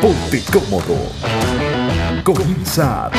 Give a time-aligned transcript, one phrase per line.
[0.00, 0.96] Ponte cómodo.
[2.22, 3.10] Comienza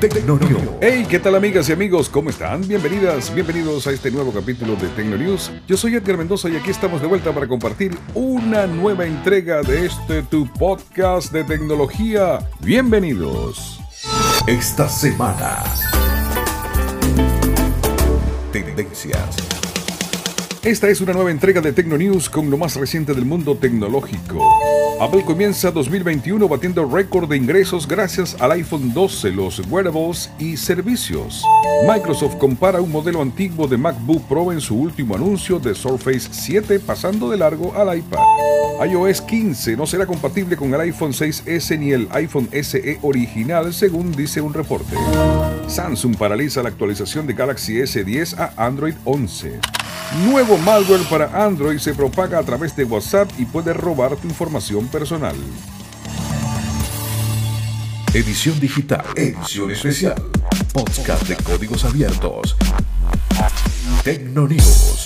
[0.00, 0.62] Tecnonews.
[0.82, 2.10] Hey, ¿qué tal amigas y amigos?
[2.10, 2.66] ¿Cómo están?
[2.68, 5.50] Bienvenidas, bienvenidos a este nuevo capítulo de Tecnonews.
[5.66, 9.86] Yo soy Edgar Mendoza y aquí estamos de vuelta para compartir una nueva entrega de
[9.86, 12.40] este tu podcast de tecnología.
[12.60, 13.80] Bienvenidos.
[14.46, 15.64] Esta semana.
[18.52, 19.51] Tendencias.
[20.64, 24.48] Esta es una nueva entrega de Tecnonews con lo más reciente del mundo tecnológico.
[25.00, 31.44] Apple comienza 2021 batiendo récord de ingresos gracias al iPhone 12, los wearables y servicios.
[31.92, 36.78] Microsoft compara un modelo antiguo de MacBook Pro en su último anuncio de Surface 7
[36.78, 38.20] pasando de largo al iPad.
[38.88, 44.12] iOS 15 no será compatible con el iPhone 6S ni el iPhone SE original según
[44.12, 44.94] dice un reporte.
[45.66, 49.81] Samsung paraliza la actualización de Galaxy S10 a Android 11.
[50.20, 54.86] Nuevo malware para Android se propaga a través de WhatsApp y puede robar tu información
[54.88, 55.34] personal.
[58.12, 59.04] Edición digital.
[59.16, 60.22] Edición especial.
[60.74, 62.56] Podcast de códigos abiertos.
[64.04, 65.01] Tecnonews.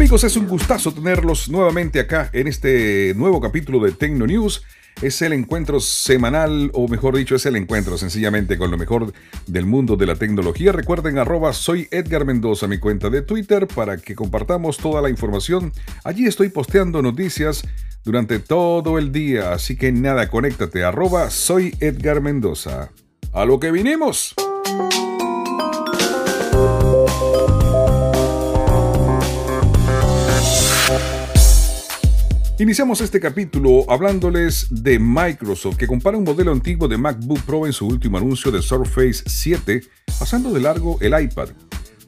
[0.00, 4.64] Amigos, es un gustazo tenerlos nuevamente acá en este nuevo capítulo de Tecno News.
[5.02, 9.12] Es el encuentro semanal, o mejor dicho, es el encuentro sencillamente con lo mejor
[9.46, 10.72] del mundo de la tecnología.
[10.72, 15.70] Recuerden arroba soy Edgar Mendoza, mi cuenta de Twitter, para que compartamos toda la información.
[16.02, 17.62] Allí estoy posteando noticias
[18.02, 22.90] durante todo el día, así que nada, conéctate, arroba soy Edgar Mendoza.
[23.34, 24.34] A lo que vinimos.
[32.60, 37.72] Iniciamos este capítulo hablándoles de Microsoft, que compara un modelo antiguo de MacBook Pro en
[37.72, 39.80] su último anuncio de Surface 7,
[40.18, 41.48] pasando de largo el iPad.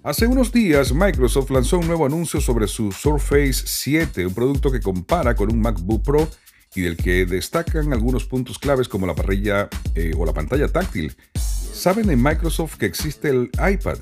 [0.02, 4.80] Hace unos días, Microsoft lanzó un nuevo anuncio sobre su Surface 7, un producto que
[4.80, 6.28] compara con un MacBook Pro
[6.74, 11.16] y del que destacan algunos puntos claves como la parrilla eh, o la pantalla táctil.
[11.34, 14.00] Saben en Microsoft que existe el iPad.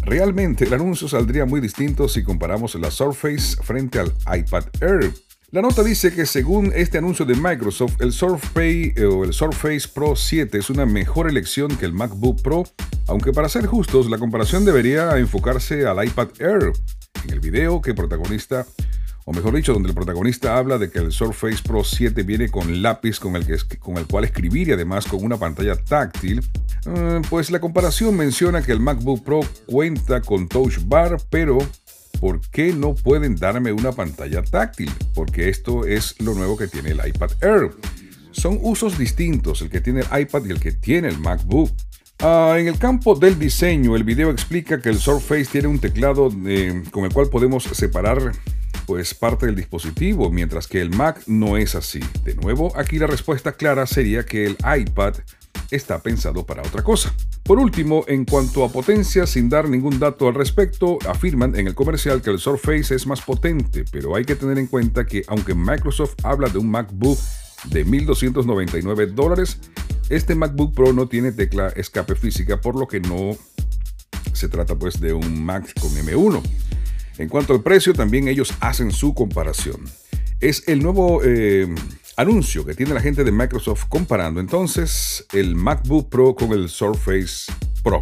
[0.00, 5.12] Realmente el anuncio saldría muy distinto si comparamos la Surface frente al iPad Air.
[5.52, 9.88] La nota dice que según este anuncio de Microsoft, el Surface, eh, o el Surface
[9.92, 12.62] Pro 7 es una mejor elección que el MacBook Pro,
[13.08, 16.72] aunque para ser justos, la comparación debería enfocarse al iPad Air.
[17.24, 18.64] En el video que protagonista,
[19.24, 22.80] o mejor dicho, donde el protagonista habla de que el Surface Pro 7 viene con
[22.80, 26.48] lápiz con el, que, con el cual escribir y además con una pantalla táctil,
[26.86, 31.58] eh, pues la comparación menciona que el MacBook Pro cuenta con Touch Bar, pero
[32.20, 34.90] ¿por qué no pueden darme una pantalla táctil?
[35.14, 37.70] Porque esto es lo nuevo que tiene el iPad Air.
[38.30, 41.72] Son usos distintos el que tiene el iPad y el que tiene el MacBook.
[42.20, 46.30] Ah, en el campo del diseño, el video explica que el Surface tiene un teclado
[46.46, 48.32] eh, con el cual podemos separar
[48.86, 52.00] pues parte del dispositivo, mientras que el Mac no es así.
[52.24, 55.14] De nuevo, aquí la respuesta clara sería que el iPad
[55.70, 57.14] está pensado para otra cosa.
[57.42, 61.74] Por último, en cuanto a potencia, sin dar ningún dato al respecto, afirman en el
[61.74, 65.54] comercial que el Surface es más potente, pero hay que tener en cuenta que aunque
[65.54, 67.18] Microsoft habla de un MacBook
[67.70, 69.58] de 1.299 dólares,
[70.08, 73.36] este MacBook Pro no tiene tecla escape física, por lo que no
[74.32, 76.42] se trata pues de un Mac con M1.
[77.18, 79.82] En cuanto al precio, también ellos hacen su comparación.
[80.40, 81.68] Es el nuevo eh,
[82.16, 87.52] anuncio que tiene la gente de Microsoft comparando entonces el MacBook Pro con el Surface
[87.82, 88.00] Pro.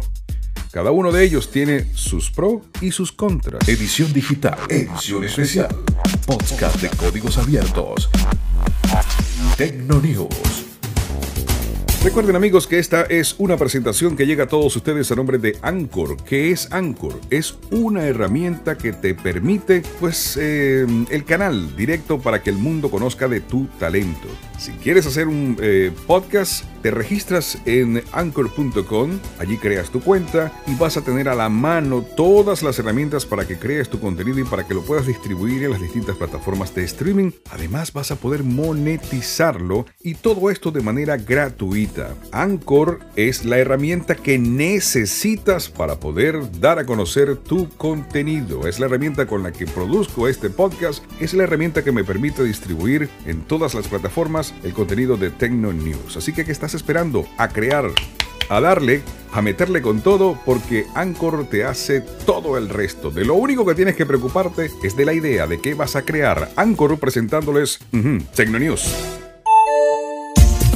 [0.71, 3.67] Cada uno de ellos tiene sus pros y sus contras.
[3.67, 4.57] Edición digital.
[4.69, 5.75] Edición especial.
[6.27, 8.09] Podcast de códigos abiertos.
[9.57, 10.68] Tecnonews.
[12.01, 15.57] Recuerden amigos que esta es una presentación que llega a todos ustedes a nombre de
[15.61, 16.15] Anchor.
[16.23, 17.19] ¿Qué es Anchor?
[17.29, 22.89] Es una herramienta que te permite, pues, eh, el canal directo para que el mundo
[22.89, 24.29] conozca de tu talento.
[24.57, 30.75] Si quieres hacer un eh, podcast, te registras en anchor.com, allí creas tu cuenta y
[30.75, 34.43] vas a tener a la mano todas las herramientas para que crees tu contenido y
[34.43, 37.31] para que lo puedas distribuir en las distintas plataformas de streaming.
[37.51, 42.15] Además vas a poder monetizarlo y todo esto de manera gratuita.
[42.31, 48.67] Anchor es la herramienta que necesitas para poder dar a conocer tu contenido.
[48.67, 51.03] Es la herramienta con la que produzco este podcast.
[51.19, 55.73] Es la herramienta que me permite distribuir en todas las plataformas el contenido de Tecno
[55.73, 56.17] News.
[56.17, 57.85] Así que aquí estás esperando a crear,
[58.49, 59.01] a darle,
[59.31, 63.11] a meterle con todo, porque Anchor te hace todo el resto.
[63.11, 66.03] De lo único que tienes que preocuparte es de la idea de qué vas a
[66.03, 66.49] crear.
[66.55, 69.18] Anchor presentándoles uh News.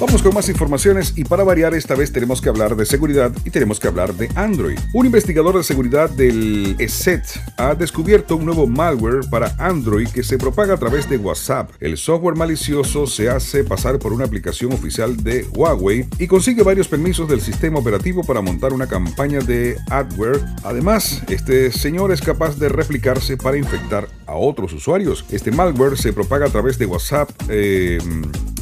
[0.05, 3.51] Vamos con más informaciones y para variar esta vez tenemos que hablar de seguridad y
[3.51, 4.77] tenemos que hablar de Android.
[4.91, 7.23] Un investigador de seguridad del ESET
[7.55, 11.71] ha descubierto un nuevo malware para Android que se propaga a través de WhatsApp.
[11.79, 16.89] El software malicioso se hace pasar por una aplicación oficial de Huawei y consigue varios
[16.89, 20.41] permisos del sistema operativo para montar una campaña de adware.
[20.65, 25.23] Además, este señor es capaz de replicarse para infectar a otros usuarios.
[25.31, 27.29] Este malware se propaga a través de WhatsApp.
[27.47, 28.00] Eh,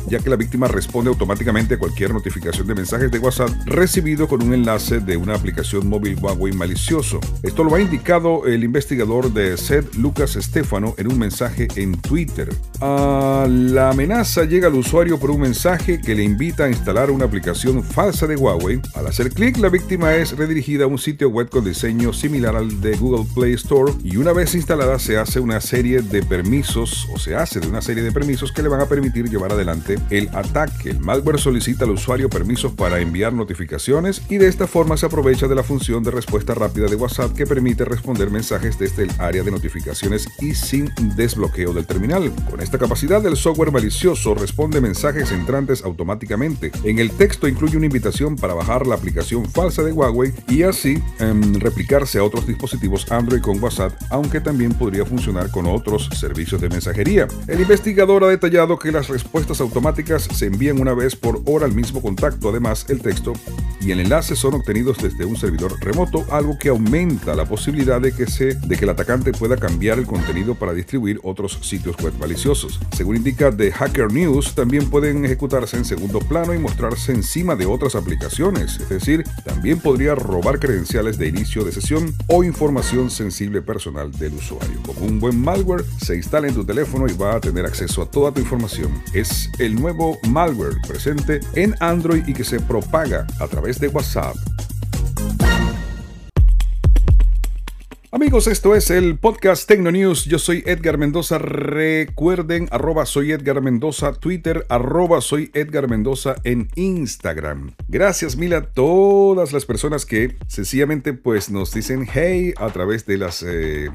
[0.07, 4.44] ya que la víctima responde automáticamente a cualquier notificación de mensajes de WhatsApp recibido con
[4.44, 7.19] un enlace de una aplicación móvil Huawei malicioso.
[7.44, 12.50] Esto lo ha indicado el investigador de SED, Lucas Estefano, en un mensaje en Twitter.
[12.80, 17.83] La amenaza llega al usuario por un mensaje que le invita a instalar una aplicación
[17.83, 18.81] falsa de Huawei.
[18.95, 22.81] Al hacer clic, la víctima es redirigida a un sitio web con diseño similar al
[22.81, 27.19] de Google Play Store y una vez instalada se hace una serie de permisos o
[27.19, 30.29] se hace de una serie de permisos que le van a permitir llevar adelante el
[30.33, 30.91] ataque.
[30.91, 35.47] El malware solicita al usuario permisos para enviar notificaciones y de esta forma se aprovecha
[35.47, 39.43] de la función de respuesta rápida de WhatsApp que permite responder mensajes desde el área
[39.43, 42.31] de notificaciones y sin desbloqueo del terminal.
[42.49, 46.71] Con esta capacidad, el software malicioso responde mensajes entrantes automáticamente.
[46.83, 51.01] En el texto incluye una invitación para bajar la aplicación falsa de Huawei y así
[51.19, 56.61] em, replicarse a otros dispositivos Android con WhatsApp, aunque también podría funcionar con otros servicios
[56.61, 57.27] de mensajería.
[57.47, 59.80] El investigador ha detallado que las respuestas automáticas
[60.19, 62.49] se envían una vez por hora al mismo contacto.
[62.49, 63.33] Además, el texto
[63.81, 68.13] y el enlace son obtenidos desde un servidor remoto, algo que aumenta la posibilidad de
[68.13, 72.13] que, se, de que el atacante pueda cambiar el contenido para distribuir otros sitios web
[72.19, 72.79] maliciosos.
[72.95, 77.65] Según indica The Hacker News, también pueden ejecutarse en segundo plano y mostrarse encima de
[77.65, 83.61] otras aplicaciones, es decir, también podría robar credenciales de inicio de sesión o información sensible
[83.61, 84.79] personal del usuario.
[84.83, 88.05] Con un buen malware se instala en tu teléfono y va a tener acceso a
[88.05, 88.91] toda tu información.
[89.13, 94.35] Es el nuevo malware presente en Android y que se propaga a través de WhatsApp.
[98.31, 100.23] Amigos, esto es el podcast Tecno News.
[100.23, 101.37] Yo soy Edgar Mendoza.
[101.37, 107.73] Recuerden, arroba soy Edgar Mendoza, Twitter, arroba soy Edgar Mendoza en Instagram.
[107.89, 113.17] Gracias mil a todas las personas que sencillamente pues nos dicen hey a través de
[113.17, 113.89] las eh,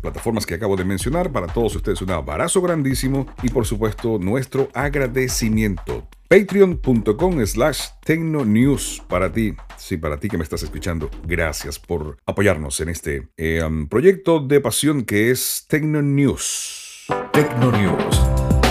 [0.00, 1.32] plataformas que acabo de mencionar.
[1.32, 6.06] Para todos ustedes un abrazo grandísimo y por supuesto nuestro agradecimiento.
[6.30, 9.52] Patreon.com slash Tecnonews para ti.
[9.76, 11.10] Sí, para ti que me estás escuchando.
[11.26, 17.08] Gracias por apoyarnos en este eh, um, proyecto de pasión que es Tecnonews.
[17.32, 18.20] Tecnonews.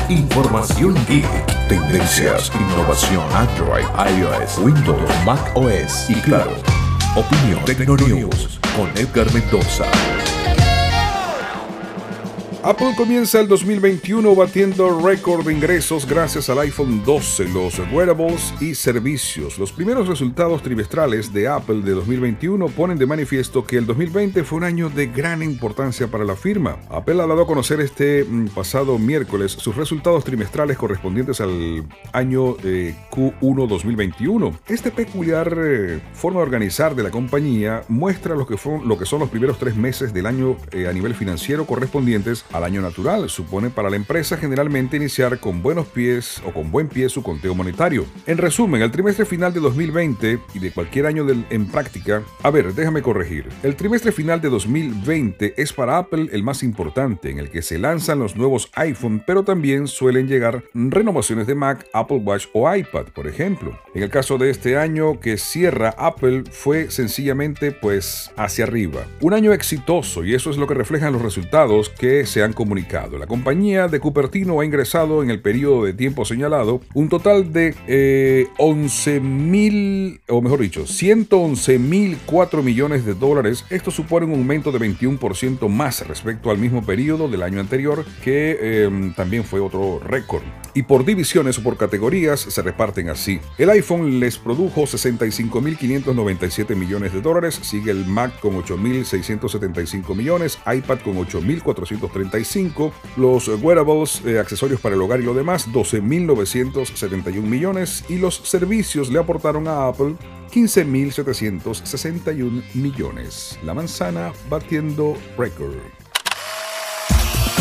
[0.08, 1.28] Información geek,
[1.68, 3.84] tendencias, innovación, Android,
[4.18, 6.56] iOS, Windows, Mac OS y claro,
[7.18, 9.84] opinión Tecnonews con Edgar Mendoza.
[12.70, 18.76] Apple comienza el 2021 batiendo récord de ingresos gracias al iPhone 12, los wearables y
[18.76, 19.58] servicios.
[19.58, 24.60] Los primeros resultados trimestrales de Apple de 2021 ponen de manifiesto que el 2020 fue
[24.60, 26.78] un año de gran importancia para la firma.
[26.92, 32.56] Apple ha dado a conocer este mm, pasado miércoles sus resultados trimestrales correspondientes al año
[32.64, 34.60] eh, Q1 2021.
[34.68, 39.22] Este peculiar eh, forma de organizar de la compañía muestra lo que, lo que son
[39.22, 43.30] los primeros tres meses del año eh, a nivel financiero correspondientes al año natural.
[43.30, 47.56] Supone para la empresa generalmente iniciar con buenos pies o con buen pie su conteo
[47.56, 48.06] monetario.
[48.28, 52.74] En resumen, el trimestre final de 2020 y de cualquier año en práctica, a ver,
[52.74, 53.50] déjame corregir.
[53.64, 57.80] El trimestre final de 2020 es para Apple el más importante, en el que se
[57.80, 63.06] lanzan los nuevos iPhone, pero también suelen llegar renovaciones de Mac, Apple Watch o iPad,
[63.14, 63.80] por ejemplo.
[63.96, 69.06] En el caso de este año que cierra Apple fue sencillamente pues hacia arriba.
[69.22, 73.18] Un año exitoso y eso es lo que reflejan los resultados que se han comunicado.
[73.18, 77.76] La compañía de Cupertino ha ingresado en el periodo de tiempo señalado un total de
[77.88, 83.66] eh, 11 mil, o mejor dicho, 111 mil 4 millones de dólares.
[83.70, 88.84] Esto supone un aumento de 21% más respecto al mismo periodo del año anterior, que
[88.84, 90.44] em, también fue otro récord.
[90.74, 93.40] Y por divisiones o por categorías se reparten así.
[93.58, 101.00] El iPhone les produjo 65.597 millones de dólares, sigue el Mac con 8.675 millones, iPad
[101.00, 102.29] con 8.430
[103.18, 109.10] los wearables, eh, accesorios para el hogar y lo demás, 12.971 millones y los servicios
[109.10, 110.16] le aportaron a Apple
[110.52, 113.60] 15.761 millones.
[113.64, 115.99] La manzana batiendo récord.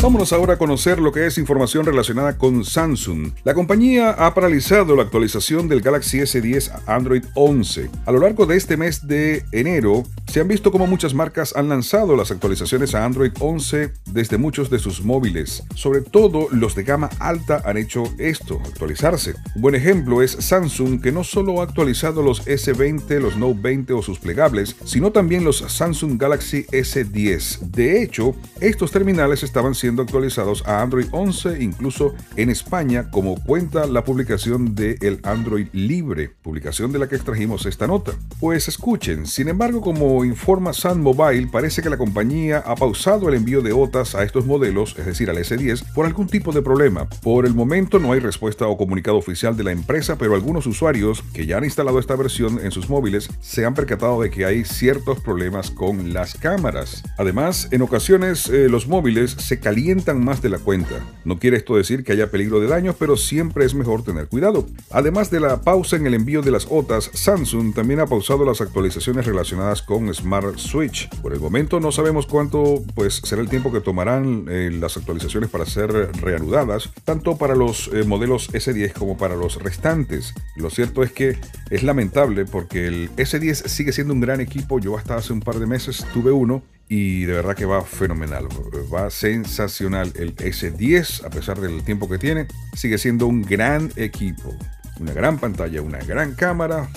[0.01, 3.33] Vámonos ahora a conocer lo que es información relacionada con Samsung.
[3.43, 7.91] La compañía ha paralizado la actualización del Galaxy S10 a Android 11.
[8.07, 11.69] A lo largo de este mes de enero, se han visto como muchas marcas han
[11.69, 15.65] lanzado las actualizaciones a Android 11 desde muchos de sus móviles.
[15.75, 19.35] Sobre todo los de gama alta han hecho esto, actualizarse.
[19.57, 23.95] Un buen ejemplo es Samsung, que no solo ha actualizado los S20, los Note 20
[23.95, 27.59] o sus plegables, sino también los Samsung Galaxy S10.
[27.73, 33.87] De hecho, estos terminales estaban siendo actualizados a Android 11, incluso en España, como cuenta
[33.87, 38.13] la publicación de el Android Libre, publicación de la que extrajimos esta nota.
[38.41, 43.35] Pues escuchen, sin embargo, como informa Sun Mobile, parece que la compañía ha pausado el
[43.35, 47.09] envío de OTAs a estos modelos, es decir, al S10, por algún tipo de problema.
[47.23, 51.25] Por el momento no hay respuesta o comunicado oficial de la empresa, pero algunos usuarios
[51.33, 54.65] que ya han instalado esta versión en sus móviles se han percatado de que hay
[54.65, 57.03] ciertos problemas con las cámaras.
[57.17, 61.07] Además, en ocasiones eh, los móviles se calientan calientan más de la cuenta.
[61.25, 64.67] No quiere esto decir que haya peligro de daños, pero siempre es mejor tener cuidado.
[64.91, 68.61] Además de la pausa en el envío de las OTAs, Samsung también ha pausado las
[68.61, 71.09] actualizaciones relacionadas con Smart Switch.
[71.23, 75.49] Por el momento no sabemos cuánto pues, será el tiempo que tomarán eh, las actualizaciones
[75.49, 80.35] para ser reanudadas, tanto para los eh, modelos S10 como para los restantes.
[80.57, 81.39] Lo cierto es que
[81.71, 84.81] es lamentable porque el S10 sigue siendo un gran equipo.
[84.81, 88.49] Yo hasta hace un par de meses tuve uno y de verdad que va fenomenal,
[88.93, 90.13] va sensacional.
[90.17, 94.57] El S10, a pesar del tiempo que tiene, sigue siendo un gran equipo,
[94.99, 96.89] una gran pantalla, una gran cámara,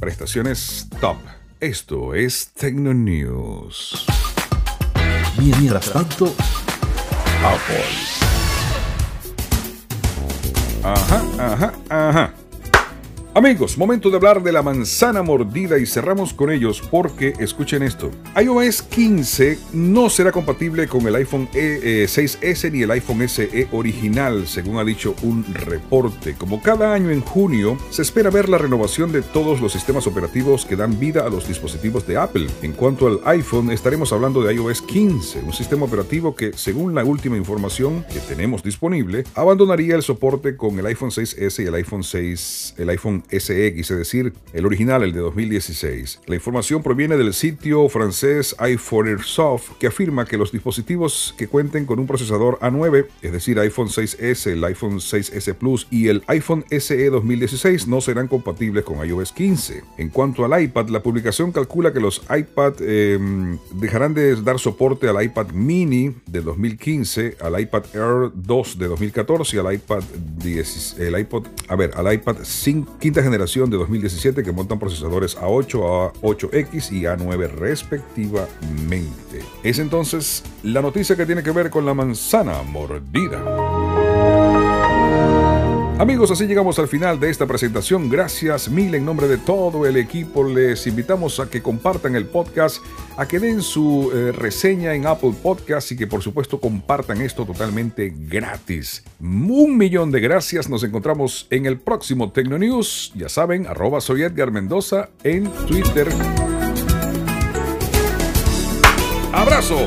[0.00, 1.18] prestaciones top.
[1.60, 4.06] Esto es Tecno News.
[5.38, 6.34] Mientras tanto,
[7.42, 7.84] Apple.
[10.82, 12.43] Ajá, ajá, ajá.
[13.36, 18.12] Amigos, momento de hablar de la manzana mordida y cerramos con ellos porque, escuchen esto,
[18.40, 24.46] iOS 15 no será compatible con el iPhone 6S e, ni el iPhone SE original,
[24.46, 26.36] según ha dicho un reporte.
[26.38, 30.64] Como cada año en junio, se espera ver la renovación de todos los sistemas operativos
[30.64, 32.46] que dan vida a los dispositivos de Apple.
[32.62, 37.02] En cuanto al iPhone, estaremos hablando de iOS 15, un sistema operativo que, según la
[37.02, 42.04] última información que tenemos disponible, abandonaría el soporte con el iPhone 6S y el iPhone
[42.04, 46.20] 6, el iPhone SX, es decir, el original, el de 2016.
[46.26, 51.98] La información proviene del sitio francés iPhonesoft, que afirma que los dispositivos que cuenten con
[51.98, 57.10] un procesador A9, es decir, iPhone 6S, el iPhone 6S Plus y el iPhone SE
[57.10, 59.82] 2016 no serán compatibles con iOS 15.
[59.98, 65.08] En cuanto al iPad, la publicación calcula que los iPad em, dejarán de dar soporte
[65.08, 70.02] al iPad mini de 2015, al iPad Air 2 de 2014 y al iPad
[70.38, 77.50] 10, el al iPad 5, generación de 2017 que montan procesadores A8, A8X y A9
[77.50, 79.44] respectivamente.
[79.62, 83.73] Es entonces la noticia que tiene que ver con la manzana mordida.
[85.96, 88.10] Amigos, así llegamos al final de esta presentación.
[88.10, 90.42] Gracias mil en nombre de todo el equipo.
[90.42, 92.84] Les invitamos a que compartan el podcast,
[93.16, 97.46] a que den su eh, reseña en Apple Podcast y que por supuesto compartan esto
[97.46, 99.04] totalmente gratis.
[99.20, 100.68] Un millón de gracias.
[100.68, 103.12] Nos encontramos en el próximo Tecno News.
[103.14, 106.08] Ya saben, arroba soy Edgar Mendoza en Twitter.
[109.32, 109.86] ¡Abrazo!